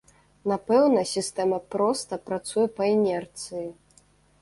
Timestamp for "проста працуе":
1.77-2.67